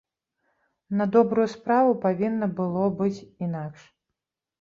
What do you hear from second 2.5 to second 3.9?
было быць інакш.